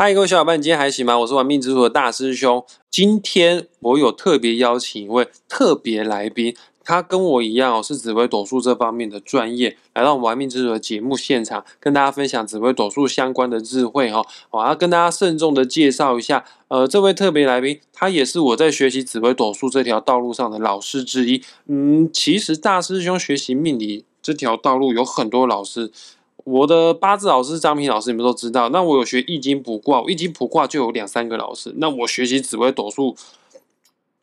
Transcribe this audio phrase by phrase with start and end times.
[0.00, 1.18] 嗨，各位小伙伴，今天还行吗？
[1.18, 2.64] 我是玩命之徒的大师兄。
[2.88, 14.24] 今天我有特别邀请一位特别来宾，他跟我一样哦，是紫微斗数这方面的专业，来到我们玩命之徒的节目现场，跟大家分享紫微斗数相关的智慧哈。
[14.50, 21.42] 我要跟大家慎重的介绍一下，呃，这位特别来宾，他也是我在学习紫微斗数这条道路上的老师之一。
[21.66, 25.90] 嗯，其实大师兄学习命理这条道路有很多老师。
[26.50, 28.70] 我的八字老师张平老师，你们都知道。
[28.70, 31.74] 那我有学易经卜卦，易经卜卦就有两三个老师。
[31.76, 33.14] 那我学习紫微斗数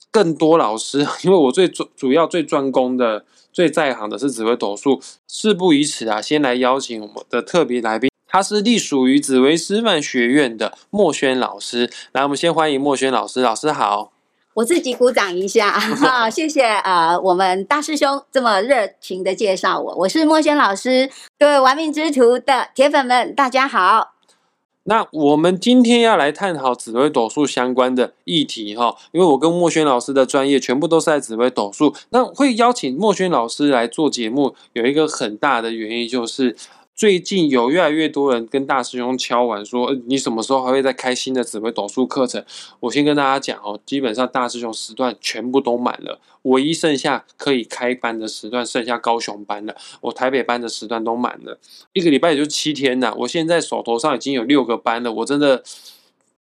[0.09, 4.99] 更多老师，因为我最主主要最专攻的、最在行的是紫微斗数。
[5.27, 11.91] 事不宜迟啊，先来邀请我们的特别来宾，他是隶属于紫微师范学院的莫轩老师。
[12.11, 13.41] 来，我们先欢迎莫轩老师。
[13.41, 14.14] 老师好。
[14.55, 15.69] 我自己鼓掌一下，
[15.99, 17.19] 好，谢谢呃！
[17.19, 24.13] 我们大师兄这么热情的介绍我，我是莫轩老师，各位玩命之徒的铁粉们，大家好。
[24.85, 36.55] 那我们今天要来探讨紫微斗数相关的议题哈，因为我跟莫轩老师的专业全部都是在紫微斗数，那会邀请莫轩老师来做节目，有一个很大的原因就是。
[36.95, 42.41] 最近有越来越多人跟大师兄敲完说，你什么时候还会再开新的紫微斗数课程？
[42.79, 51.59] 我先跟大家讲哦，基本上大师兄时段全部都满了，唯一剩下可以开班的时段剩下高雄班了，我台北班的时段都满了，
[51.91, 53.13] 一个礼拜也就七天呐。
[53.17, 55.61] 我现在手头上已经有六个班了，我真的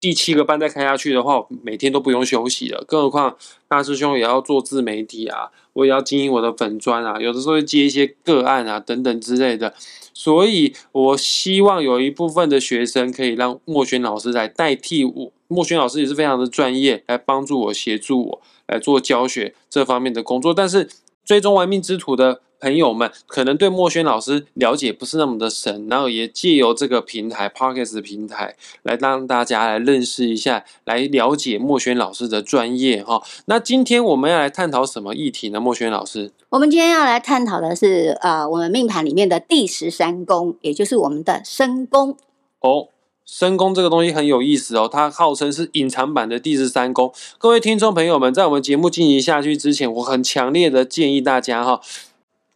[0.05, 2.83] 第七个班再开下去的话，每天都不用休息了。
[2.87, 3.35] 更何况
[3.67, 9.73] 大师兄也要做自媒体啊，我也要经营我的粉砖啊，有的时候接一些个案啊等等之类的。
[10.13, 15.31] 所以，我希望有一部分的学生可以让莫轩老师来代替我。
[15.47, 20.53] 莫轩老师也是非常的专业，来帮助我、协助我来做教学这方面的工作。
[20.53, 20.87] 但是，
[21.23, 22.41] 最终玩命之徒的。
[22.59, 33.21] 朋友们可能对莫轩老师了解不是那么的深，然后也借由这个平台 p o c k e t 平台来让大家来认识一下，来了解莫轩老师的专业哈。
[33.45, 35.59] 那今天我们要来探讨什么议题呢？
[35.59, 42.17] 莫轩老师，我们今天要来探讨的是呃，我们命盘里面的第十三宫，也就是我们的身宫
[42.61, 42.89] 哦。
[43.27, 47.11] 身宫这个东西很有意思哦，它号称是隐藏版的第十三宫。
[47.39, 51.81] 各位听众朋友们，在我们节目进行下去之前，我很强烈的建议大家哈。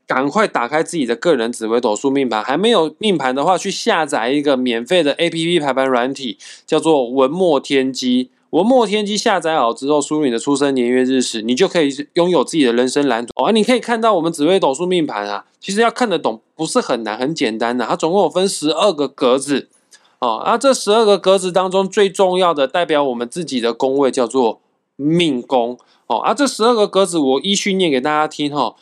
[0.10, 8.32] 赶快打开自己的个人紫微斗数命盘，还没有命盘的话，去下载一个免费的 A P P 排盘软体，叫做文墨天机。
[8.50, 13.32] 文墨天机下载好之后，输入你的出生年月日时，你就可以拥有自己的人生蓝图。
[13.36, 17.86] 哦，你可以看到我们紫微斗数命盘啊，其实要看得懂不是很难，很简单的。
[17.86, 19.70] 它总共有分十二个格子，
[20.18, 24.60] 哦，啊，这十二个格子当中最重要的代表我们自己的宫位叫做
[24.96, 25.78] 命宫，
[26.08, 28.76] 哦，啊，这十二个格子我依序念给大家听哈。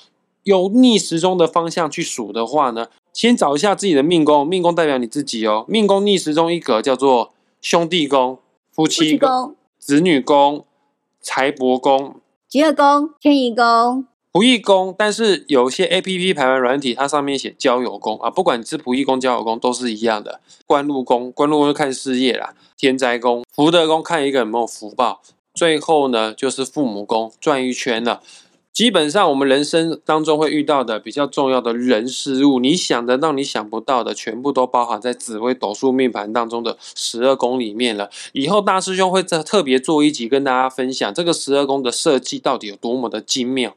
[0.47, 5.66] 用逆时钟的方向去数的话呢，先找一下自己的命宫，命宫代表你自己哦。
[5.68, 8.40] 命宫逆时钟一格叫做兄弟宫、
[8.72, 10.63] 夫妻宫、子女宫、
[11.22, 12.16] 财帛宫、
[12.47, 14.96] 吉厄宫、天乙宫、仆役宫。
[14.97, 20.40] 但是有些 A P P 排完软体，它上面写交友宫啊，不管你是仆役宫、交友宫都是一样的。
[20.66, 25.22] 官禄宫，官禄宫看事业啦；天灾宫、福德宫看一个有没有福报。
[25.53, 28.22] 最后呢，就是父母宫，转一圈了。
[28.78, 38.12] 基本上，我们人生当中会遇到的比较重要的人事物，你想得到、你想不到的，全部都包含在紫微斗数命盘当中的十二宫里面了。
[38.34, 43.76] 以后大师兄会特特别做一集跟大家分享这个十二宫的设计到底有多么的精妙。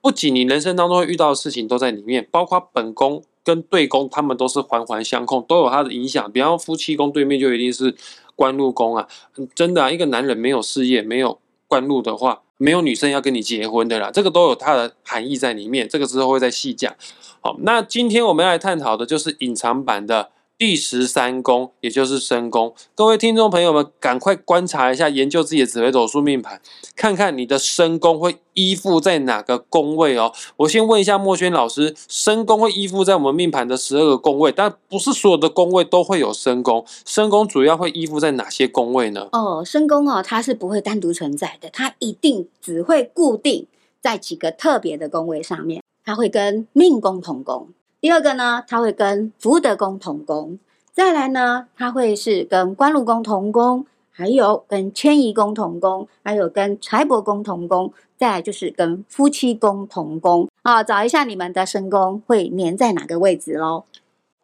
[0.00, 6.28] 不仅你人生当中会遇到的事情都在里面，包括本宫跟对宫，他们都是环环相扣，都有它的影响。
[6.32, 7.94] 比方夫妻宫对面就一定是
[8.34, 9.06] 官禄宫啊，
[9.54, 12.42] 真的啊，一个男人没有事业、没有官禄的话。
[12.60, 16.94] 没有女生要跟你结婚的啦，这个都有它的含义在里面，这个之后会再细讲。
[17.40, 20.28] 好，那今天我们要来探讨的就是隐藏版的。
[20.60, 26.60] 第十三宫，也就是身宫，各位听众朋友们，赶快观察一下，研究自己的紫微斗数命盘，
[26.94, 30.30] 看看你的身宫会依附在哪个宫位哦。
[30.58, 39.30] 我先问一下莫轩老师，身宫会依附在我们命盘的十二个宫位，但不是所有的宫位都会有身宫，身宫主要会依附在哪些宫位呢？
[39.32, 43.66] 哦，身宫哦，它是不会单独存在的，它一定只会固定
[44.02, 47.70] 在几个特别的宫位上面，它会跟命宫同宫。
[48.00, 50.56] 第二个呢，它会跟福德宫同宫；
[50.90, 60.48] 再来呢，它会是跟官禄宫同宫，还有跟迁移宫同宫，还有跟财帛宫同宫；再来就是跟夫妻宫同宫。
[60.62, 63.84] 啊，找一下你们的身宫会粘在哪个位置喽？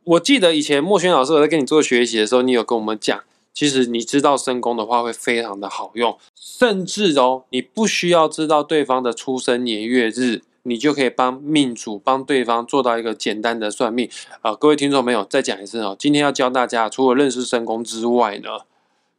[0.05, 3.19] 我记得以前莫轩老师我在跟你做学习的时候，你有跟我们讲，
[3.55, 10.43] 其实你知道身宫的话会非常的好用，甚至哦，你不需要知道对方的出生年月日。
[10.67, 14.11] 你就可以帮命主帮对方做到一个简单的算命
[14.43, 14.55] 啊！
[14.55, 18.49] 各位听众朋友，再讲一次哦，今天要教大家，除了认识身宫之外呢，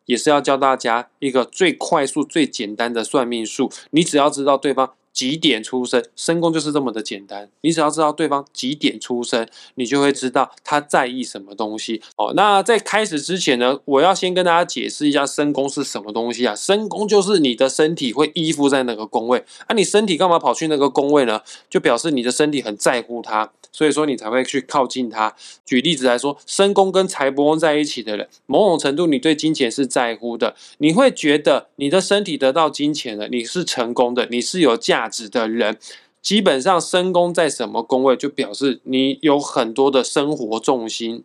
[0.05, 3.71] 也是要教大家一个最快速、最简单的算命术。
[3.91, 7.49] 你只要知道对方几点出生，身宫就是这么的简单。
[7.61, 12.03] 你只要知道对方几点出生，你就会知道他在意什么东西。
[12.17, 16.55] 哦，那在开始之前呢，我要先跟大家解释一下身宫是什么东西啊？
[16.55, 21.41] 身宫就是你的身体会依附在那个宫位，啊，你身体干嘛跑去那个宫位呢？
[21.67, 23.51] 就表示你的身体很在乎它。
[23.69, 25.35] 所以说你才会去靠近他。
[25.63, 35.77] 举例子来说，身宫跟财帛宫在一起的人，某种程度你对金钱是在乎的，你会觉得你的身体得到金钱了，你是成功的，你是有价值的人。
[36.21, 41.23] 基本上身宫在什么宫位，就表示你有很多的生活重心、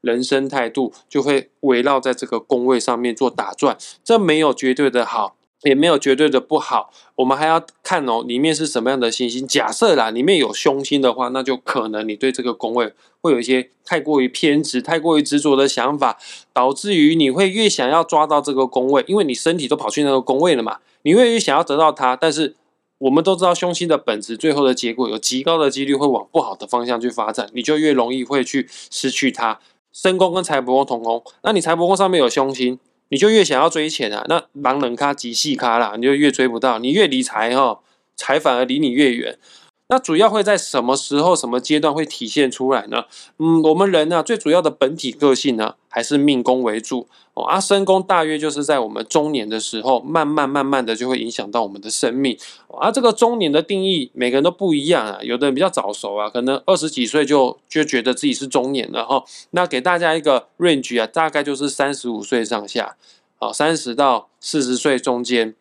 [0.00, 3.76] 人生态度就会围绕在这个宫位上面做打转。
[4.04, 5.34] 这没有绝对的好。
[5.62, 9.44] 也没有绝对的不好，我们还要看哦，里面是什么样的星星。
[9.48, 16.18] 假设啦，里面有凶星的话，那就可能你对这个宫位会有一些太过于偏执、太过于执着的想法，
[16.52, 22.14] 导致于你会越想要抓到这个宫位，因为你身体都跑去那个宫位了嘛，你越越想要得到它。
[22.14, 22.54] 但是
[22.98, 29.60] 我们都知道凶星的本质，最后的结果有极高的几率会往不好的方向去发展，你就越容易会去失去它。
[29.92, 32.78] 身宫跟财帛宫同宫，那你财帛宫上面有凶星。
[33.08, 36.80] 你就越想要追钱啊，那狼人咖、极细咖啦，你就越追不到。
[36.80, 37.78] 你越理财哈，
[38.16, 39.38] 财反而离你越远。
[39.88, 43.04] 那主要会在什么时候、什么阶段会体现出来呢？
[43.38, 47.44] 嗯，我们人呢，最主要的本体个性呢，还是命宫为主哦。
[47.44, 52.36] 啊，身宫大约就是在我们中年的时候，慢慢慢慢的就会影响到我们的生命。
[52.80, 55.20] 啊，这个中年的定义，每个人都不一样啊。
[55.22, 59.22] 有的人比较早熟啊，可能二十几岁就就觉得自己是中年了哈。
[59.50, 62.96] 那给大家一个 range 啊，大概就是三十五岁上下，
[63.38, 65.54] 啊，三十到四十岁中间。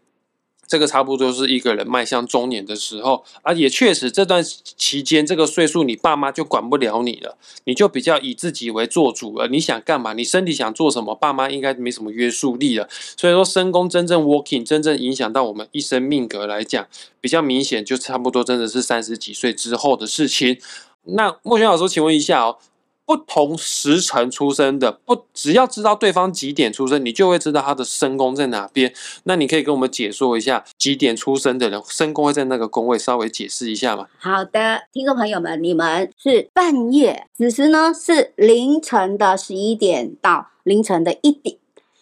[0.68, 9.48] 这个差不多是一个人迈向中年的时候，啊，也确实这段期间，这个岁数你爸妈就管不了你了，你就比较以自己为做主了。
[9.48, 12.88] 你想干嘛，你身体想做什么，爸妈应该没什么约束力了。
[12.90, 16.88] 所以说，身宫真正 working，真正影响到我们一生命格来讲，
[17.22, 20.60] 比较明显，就差不多真的是三十几岁之后的事情。
[21.04, 22.58] 那莫轩老师，请问一下哦。
[23.06, 28.94] 不同时辰出生的，不只要知道对方几点出生，你就会知道他的身宫在哪边。
[29.25, 34.07] 那你可以跟我们解说一下几点出生的人身宫会在那个宫位，稍微解释一下吗？
[34.18, 41.57] 好的，听众朋友们，你们是半夜，此时呢是凌晨的十一点到凌晨的一点，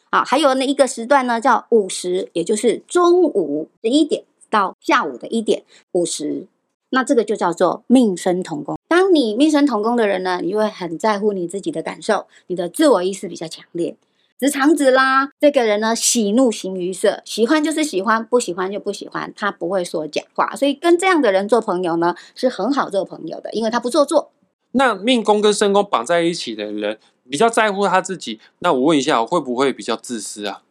[0.09, 6.47] 啊，还有那一个时段呢叫午时，也就是中午十一点到下午的一点午时。
[6.91, 8.77] 那这个就叫做命生同宫。
[9.13, 13.95] 当你命生同宫的人呢，你会很在乎你自己的感受，你的自我意识比较强烈。
[14.39, 24.31] 直肠子啦，这个人呢，喜怒形于色，喜欢就是喜欢，不喜欢就不喜欢，他不会说假话，所以跟这样的人做朋友呢，是很好做朋友的，因为他不做作。
[24.71, 26.97] 那命宫跟身宫绑在一起的人，
[27.29, 28.39] 比较在乎他自己。
[28.57, 30.63] 那我问一下，会不会比较自私啊？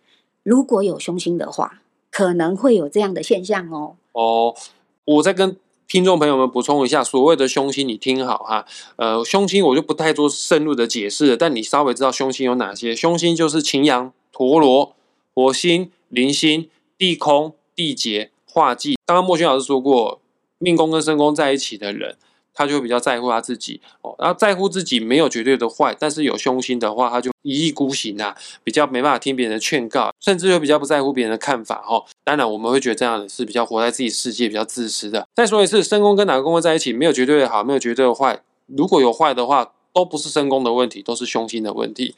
[0.42, 1.80] 如果有凶星的话，
[2.10, 3.94] 可能会有这样的现象哦。
[4.10, 4.56] 哦，
[5.04, 5.56] 我在跟。
[5.92, 8.64] 听众朋友们，补充一下，所谓的凶星，你听好哈。
[8.96, 12.96] 呃，凶星我就不太做深入的解释了，但你稍微知道凶星有哪些。
[12.96, 14.96] 凶星就是擎羊、陀螺、
[15.34, 18.96] 火星、铃星、地空、地劫、化忌。
[19.04, 20.22] 刚刚莫轩老师说过，
[20.56, 22.16] 命宫跟身宫在一起的人。
[22.54, 32.04] 他就会比较在乎他自己哦，然后在乎自己没有绝对的坏，但是有凶心的话，他就一意孤行啊，比较没办法听别人的劝告，甚至会比较不在乎别人的看法哈。
[32.24, 35.26] 当然，我们会觉得这样的是比较活在自己世界，比较自私的。
[35.34, 38.42] 再说一次，身宫跟哪个宫位在一起，没有绝对的好，没有绝对的坏。
[38.66, 42.14] 如果有坏的话，都不是身宫的问题，都是凶心的问题。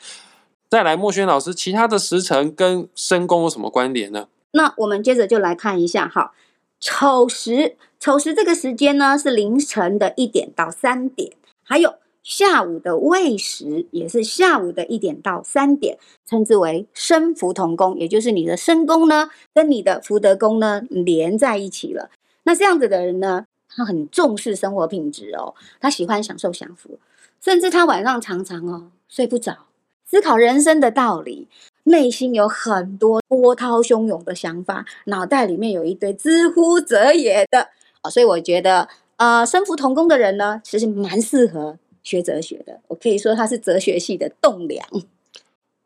[0.68, 4.28] 再来，莫轩老师，其他的时辰跟身宫有什么关联呢？
[4.52, 6.32] 那我们接着就来看一下哈。
[6.80, 11.32] 丑时，丑时这个时间呢是凌晨的一点到三点，
[11.62, 15.96] 还有下午的未时也是下午的一点到三点，
[16.26, 22.10] 称之为身福同宫，也就是你的身宫呢跟你的福德宫呢连在一起了。
[22.42, 26.98] 那这样子的人呢，他很重视生活品质哦，他喜欢享受享福，
[27.40, 29.56] 甚至他晚上常常哦睡不着，
[30.04, 31.48] 思考人生的道理。
[31.84, 37.68] 内心有很多波涛汹涌的想法，脑袋里面有一堆知乎者也的
[38.04, 42.80] 啊，所以我觉得，呃，身福同工的人呢，其实蛮适合学哲学的。
[42.88, 44.86] 我可以说他是哲学系的栋梁。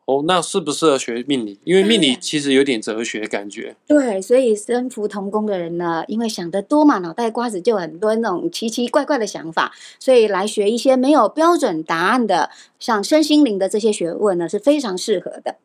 [0.05, 1.59] 哦，那适不适合学命理？
[1.63, 3.75] 因为命理其实有点哲学感觉。
[3.87, 12.49] 对，所以身福同工的人呢，因为想得多嘛，脑袋瓜子就很多那种奇奇怪怪的想法，所以来学一些没有标准答案的，
[12.79, 15.55] 像身心灵的这些学问呢，是非常适合的。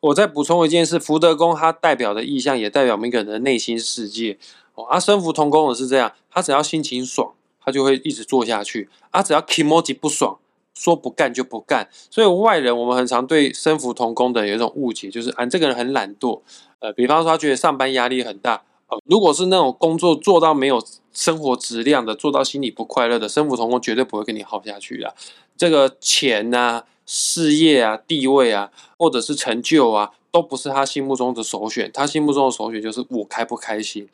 [0.00, 4.38] 我再补充一件事，福德宫它代表的意象也代表每个人的内心世界
[4.84, 7.32] 啊，身福同工的是这样，他只要心情爽，
[7.64, 10.38] 他就会一直做下去；啊，只要 emoji 不爽，
[10.74, 11.88] 说不干就不干。
[12.10, 16.40] 所以外人我们很常对身福同工的有一种误解，就是啊这个人很懒惰。
[16.80, 20.80] 呃，比方说他觉得上班压力很大，呃，如果是那种工作做到没有
[21.12, 25.14] 生活质量的，做到心里不快乐的，身福同工绝对不会跟你耗下去的。
[25.56, 31.90] 这个钱啊、事业啊、地位啊，或者是成就啊，都不是他心目中的首选。
[31.92, 34.08] 他心目中的首选就是我开不开心。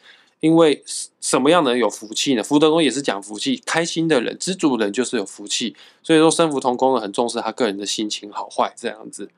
[0.45, 0.85] 因为
[1.23, 2.43] 什么样的人有福气呢？
[2.43, 5.75] 福德宫也是讲福气，开心的人、知足的人就是有福气。
[6.03, 9.31] 所以说，身福同宫呢，很重视他个人的心情好坏这样子。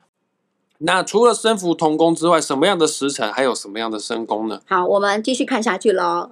[0.79, 4.61] 那除了身福同宫之外，什么样的时辰还有什么样的身宫呢？
[4.67, 6.31] 好，我们继续看下去喽。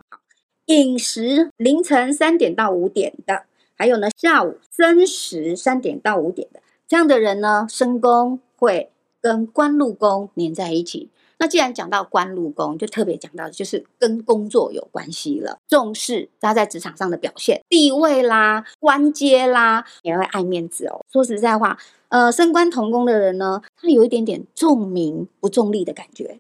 [0.66, 3.44] 饮食凌晨三点到五点的，
[3.78, 8.92] 还有呢下午申时三点到五点的，这样的人呢，身宫会
[9.22, 11.08] 跟官禄宫连在一起。
[11.38, 21.06] 那既然讲到官禄宫，就特别讲到就是跟工作有关系了，重视他在职场上的表现、地位啦、官阶啦，也会爱面子哦。
[21.12, 21.78] 说实在话，
[22.08, 26.40] 呃，升官同宫的人呢，他有一点点重名不重利的感觉。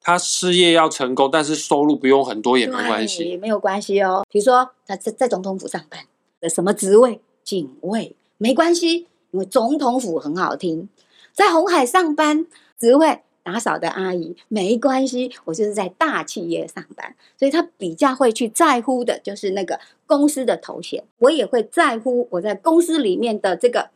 [0.00, 4.24] 他事业要成功，但是收入不用很多也没关系，也没有关系哦。
[4.30, 6.00] 比如说他在在总统府上班
[6.40, 10.88] 的什么职位，警卫没关系，因为总统府很好听。
[11.32, 12.46] 在红海上班
[12.78, 13.22] 职位。
[13.46, 21.04] 打扫的阿姨没关系，我就是在大企业上班，所以他比较会去在乎的就是那个公司的头衔。
[21.18, 23.90] 我也会在乎我在公司里面的这个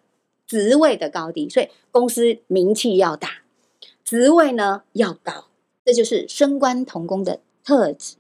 [0.47, 3.29] 职位的高低，所以公司名气要大，
[4.05, 5.47] 职位呢要高，
[5.85, 8.15] 这就是升官同工的特质。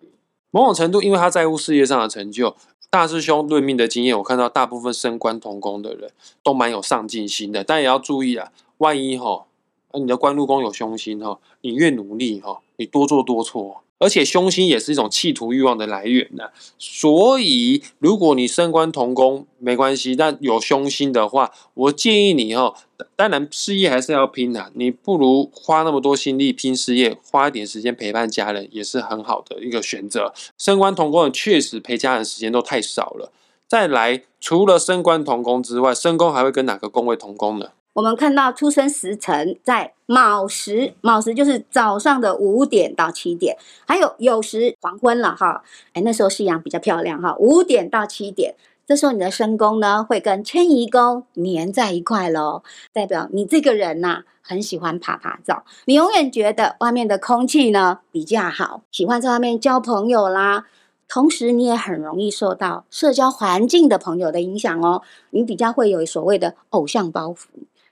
[0.50, 2.56] 某种程度，因为他在乎事业上的成就，
[2.90, 6.10] 大师兄论命的经验，我看到大部分升官同工的人
[6.42, 9.46] 都蛮有上进心的，但也要注意啊，万一哈。
[9.92, 16.50] 而你的官禄宫有凶星哈，你越努力哈，你多做多错，而且凶星也是一种企图欲望的来源呐。
[16.78, 22.74] 所以，如果你升官同宫没关系，但有凶星的话，我建议你哈，
[23.16, 30.32] 当然事业还是要拼的，你不如花那么多心力拼事业，花一点时间陪伴家人，也是很好的一个选择。
[30.56, 33.32] 升官同宫确实陪家人时间都太少了。
[33.66, 37.68] 再来，除了升官同宫之外，升宫还会跟哪个宫位同宫呢？
[37.92, 48.54] 我们看到出生时辰在卯时，卯时就是早上的五点到七点，还有酉时黄昏了哈，哎，那时候夕阳比较漂亮哈，五点到七点，
[48.86, 60.66] 这时候你的身宫呢会跟迁移宫粘在一块喽，代表你这个人呐很喜欢爬爬照，你永远觉得外面的空气呢比较好，喜欢在外面交朋友啦。
[61.08, 67.46] 同时，你也很容易受到社交环境的朋友的影响哦，你比较会有所谓的偶像包袱。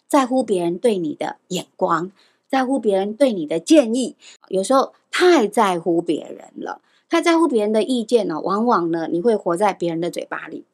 [0.09, 2.11] 在乎别人对你的眼光，
[2.49, 4.17] 在乎别人对你的建议，
[4.49, 10.65] 有时候太在乎别人了，太在乎别人的意见呢，往往呢，你会活在别人的嘴巴里，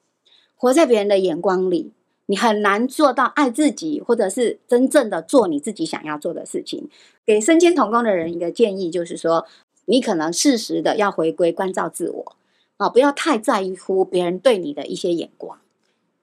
[0.57, 1.91] 活在别人的眼光里，
[2.26, 6.88] 你很难做到爱自己，或者是真正的做你自己想要做的事情。
[7.26, 9.47] 给身兼同工的人一个建议，就是说，
[9.87, 12.37] 你可能适时的要回归关照自我，
[12.76, 15.59] 啊，不要太在乎别人对你的一些眼光。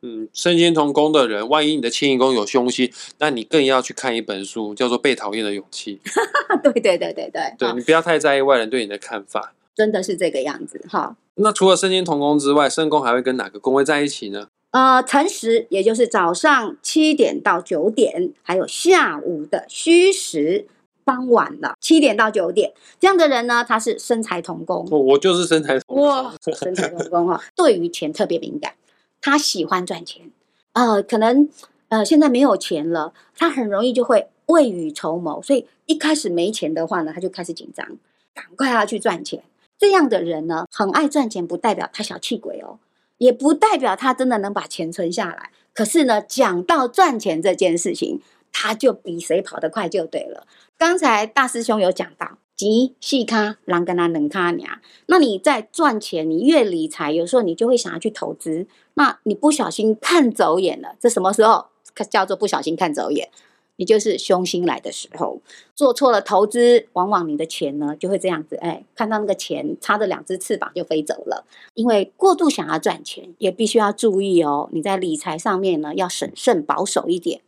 [0.04, 6.00] 嗯，身心同工的人，万一你的迁移宫有凶星，那你更要去看一本书，叫做《被讨厌的勇气》。
[6.64, 11.16] 对对对对对，对你不要太在意外人对你的看法，真的是这个样子哈。
[11.36, 14.48] 那除了身心同工之外，身宫还会跟哪个宫位在一起呢？
[14.72, 20.66] 呃，辰时，也就是早上七点到九点，还有下午的戌时，
[21.04, 24.88] 傍晚了七点到九点，这样的人呢，他是身财同工。
[24.90, 28.74] 我我就是身财同哇，身财同工哈，对于钱特别敏感。
[29.22, 30.32] 他喜欢赚钱，
[30.74, 31.48] 呃，可能
[31.90, 37.88] 呃现在没有钱了，他很容易就会未雨绸缪，所以一开始没钱的话呢，他就开始紧张，
[38.34, 39.44] 赶快要去赚钱。
[39.78, 42.80] 这样的人呢，很爱赚钱，不代表他小气鬼哦，
[43.20, 45.52] 也不代表他真的能把钱存下来。
[45.74, 50.48] 可是呢，讲到赚钱这件事情，他就比谁跑得快就对了。
[50.78, 52.38] 刚才大师兄有讲到。
[52.54, 54.80] 急细咖，狼跟他冷咖娘。
[55.08, 58.68] 那你在赚钱，你越理财，有时候你就会想要去投资。
[58.96, 61.68] 那你不小心看走眼了，这什么时候
[62.10, 63.30] 叫做不小心看走眼？
[63.78, 65.42] 你就是凶星来的时候，
[65.76, 71.46] 做错了投资，往往你的钱呢就会这样子，哎，看到那个钱插着两只翅膀就飞走了。
[71.74, 74.70] 因为过度想要赚钱，也必须要注意哦。
[74.72, 77.42] 你在理财上面呢，要审慎保守一点。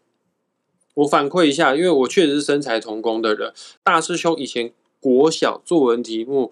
[0.95, 4.73] 我反馈一下，因为我确实是身材同工的人，大师兄以前。
[5.03, 6.49] 国小作文题目，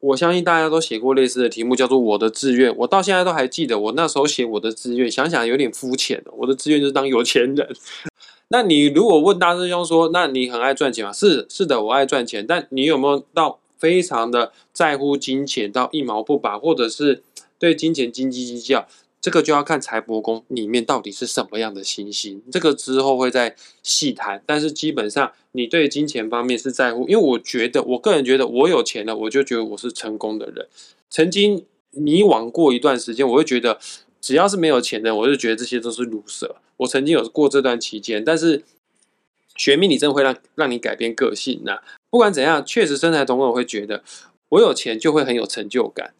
[0.00, 2.74] 我相信大家都写过类似的题目，叫做“我的志愿”。
[2.78, 7.68] 我到现在都还记得，我那时候写我的志愿，想想有点肤浅我的志愿就是当有钱人。
[8.50, 12.46] 那你如果问大师兄说：“那你很爱赚钱吗？”是是的，我爱赚钱。
[12.46, 17.22] 但你有没有到非常的在乎金钱，到一毛不拔，或者是
[17.58, 18.86] 对金钱斤斤计较？
[19.20, 24.42] 这个就要看财帛宫里面到底是什么样的星星，这个之后会再细谈。
[24.46, 30.68] 但是基本上，你对金钱方面是在乎，因为我觉得，我个人觉得，我有钱了，我就觉得我是成功的人。
[31.10, 33.78] 曾经迷惘过一段时间，我会觉得，
[34.20, 36.54] 只要是没有钱的，我就觉得这些都是 loser。
[36.76, 38.62] 我曾经有过这段期间，但是
[39.56, 41.80] 学命理真的会让让你改变个性呐。
[42.08, 44.04] 不管怎样，确实身材同工，我会觉得
[44.50, 46.14] 我有钱就会很有成就感。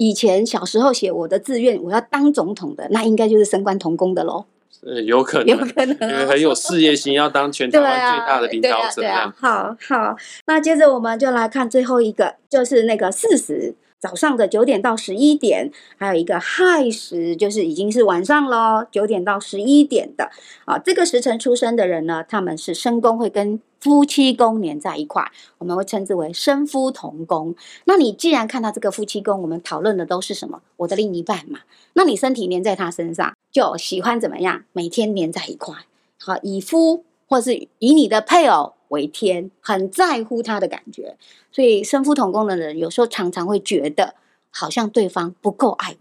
[0.00, 4.46] 以前小时候写我的志愿，我要当总统的，那应该就是升官同工的喽。
[4.82, 9.02] 呃，有可能，有可能，因为很有事业心，要当全台湾最大的领导者。
[9.36, 10.16] 好好，
[10.46, 13.74] 那接着我们就来看最后一个，就是那个四十。
[14.00, 20.30] 早上的九点到十一点，还有一个亥时，就是已经是晚上喽，九点到十一点的
[20.64, 20.78] 啊。
[20.78, 27.54] 这个时辰出生的人呢，他们是身宫会跟夫妻宫连在一块，我们会称之为身夫同宫。
[27.84, 30.62] 那你既然看到这个夫妻宫，我们讨论的都是什么？
[30.78, 31.60] 我的另一半嘛。
[31.92, 34.64] 那你身体黏在他身上，就喜欢怎么样？
[34.72, 35.74] 每天黏在一块，
[36.18, 38.72] 好，以夫或是以你的配偶。
[38.90, 41.16] 为天，很在乎他的感觉，
[41.50, 44.14] 所以身夫同工的人有时候常常会觉得
[44.50, 45.96] 好像对方不够爱。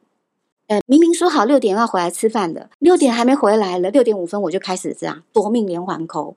[0.68, 6.36] 呃，明明说好六点要回来吃饭的，六点还没回来了，六点五分我就开始这样夺命连环扣，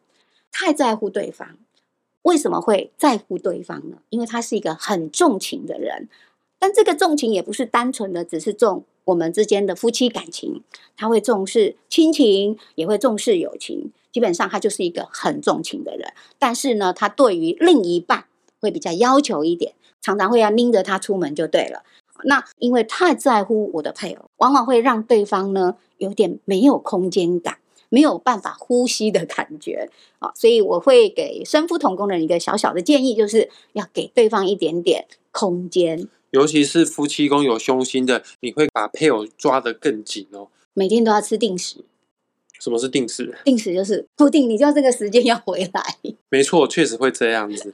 [0.50, 1.59] 太在乎对方。
[2.23, 3.99] 为什么会在乎对方呢？
[4.09, 6.09] 因为他是一个很重情的人，
[6.59, 10.62] 但这个重情也不是单纯的只是重我们之间的夫妻感情，
[10.97, 13.90] 他会重视亲情，也会重视友情。
[14.12, 18.26] 基本上他就是一个很重情的人，但是呢，他对于另一半
[18.61, 21.83] 会比较要求一点，常常会要拎着他出门就对了。
[22.25, 29.90] 那因为太在乎我的配偶，往往会让对方呢有点没有空间感，没有办法呼吸的感觉
[30.21, 30.31] 啊。
[30.37, 36.07] 所以我会给身夫同工人一个小小的建议，就是要给对方一点点空间。
[36.31, 40.49] 尤其是夫妻宫有凶星的，你会把配偶抓得更紧哦。
[40.75, 41.85] 每天都要吃定时。
[42.62, 43.37] 什么是定时？
[43.45, 45.97] 定时就是固定，你知道这个时间要回来。
[46.31, 47.73] 没错，确实会这样子。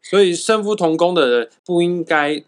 [0.00, 2.44] 所以身夫同工的人不应该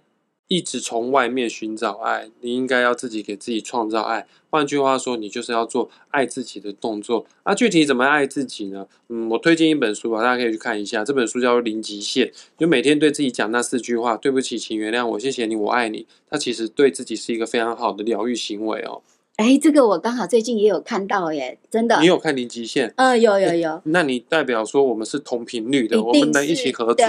[0.46, 4.28] 一直从外面寻找爱，你应该要自己给自己创造爱。
[4.48, 7.26] 换句话说，你就是要做爱自己的动作。
[7.44, 8.86] 那具体怎么爱自己呢？
[9.08, 11.04] 嗯，我推荐一本书吧，大家可以去看一下。
[11.04, 16.06] 这本书叫《零极限》，就每天对自己讲那四句话：对不起，请原谅我，谢谢你，我爱你。
[16.30, 19.02] 它其实对自己是一个非常好的疗愈行为哦。
[19.36, 22.00] 哎，这个我刚好最近也有看到耶，真的。
[22.00, 22.88] 你有看《零极限》？
[22.96, 23.82] 呃，有有有。
[23.86, 27.06] 那你代表说我们是同频率的，我们能一起合作。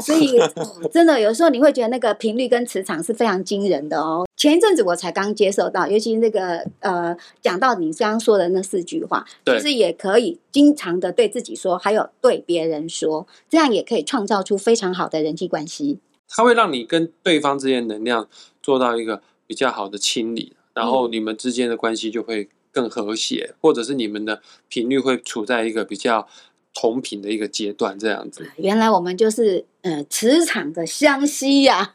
[0.00, 0.36] 所以
[0.90, 4.26] 真的有时候你会觉得那个频率跟磁场是非常惊人的哦。
[4.36, 16.00] 前一阵子我才刚接受到，尤其那个呃，讲到你刚刚说的那四句话，其实也可以经常的对自己说，还有对别人说，这样也可以创造出非常好的人际关系。
[16.28, 18.26] 它会让你跟对方之间能量
[18.60, 20.54] 做到一个比较好的清理。
[20.74, 26.26] 然后你们之间的关系就会更和谐，或者是你们的频率会处在一个比较
[26.74, 28.50] 同频的一个阶段，这样子。
[28.56, 31.92] 原来我们就是呃磁场的相吸呀。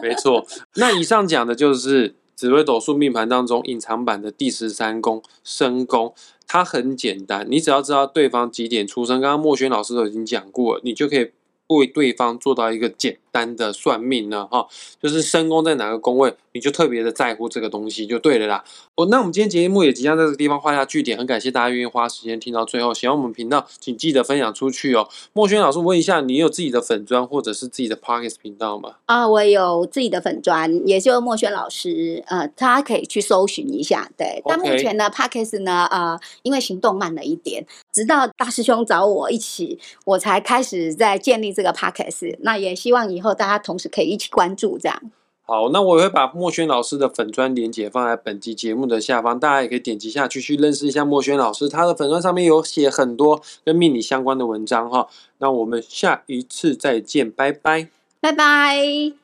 [0.00, 6.14] 没错， 那以上讲的就是紫微斗数命盘当中隐藏版的第十三宫申宫，
[6.46, 11.30] 它很简单，你只要知道对方几点出生，刚刚莫轩老师都已经讲过了，你就可以。
[11.78, 14.66] 为对方做到一个简单的算命呢，哈，
[15.00, 18.64] 就是身宫在哪个宫位，你就特别的在乎这个东西就对了啦。
[18.94, 22.92] 哦，那我们今天节目也即将在这个地方画下句点，很感谢大家愿意花时间听到最后。
[22.92, 25.08] 喜欢我们频道，请记得分享出去哦。
[25.32, 28.96] 莫轩老师问一下，你有自己的粉砖或者是自己的 Pockets 频道吗？
[29.06, 34.10] 啊，我有自己的粉砖，也就莫轩老师，呃，大家可以去搜寻一下。
[34.16, 45.00] 对，但目前呢，Pockets 呢，呃，因为行动慢了一点，直到大师兄找我一起，我才开始在建立这个 Pockets 那也希望以后大家同时可以一起关注这样。
[45.42, 51.68] 好，那我也会把莫轩老师的粉砖连接放在本集节目的下方，大家也可以点击下去去认识一下莫轩老师。
[51.68, 55.08] 他的粉砖上面有写很多跟命理相关的文章哈。
[55.38, 57.88] 那我们下一次再见，拜拜，
[58.20, 59.20] 拜拜。